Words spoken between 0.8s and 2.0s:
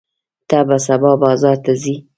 سبا بازار ته ځې؟